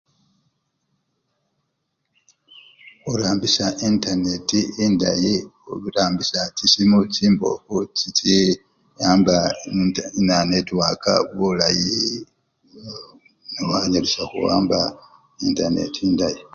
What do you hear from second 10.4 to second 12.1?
netiwaka bulayi